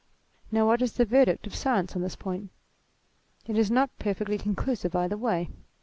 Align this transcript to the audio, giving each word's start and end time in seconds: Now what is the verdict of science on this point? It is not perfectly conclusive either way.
Now 0.51 0.65
what 0.65 0.81
is 0.81 0.93
the 0.93 1.05
verdict 1.05 1.45
of 1.45 1.53
science 1.53 1.95
on 1.95 2.01
this 2.01 2.15
point? 2.15 2.49
It 3.45 3.55
is 3.55 3.69
not 3.69 3.95
perfectly 3.99 4.39
conclusive 4.39 4.95
either 4.95 5.15
way. 5.15 5.51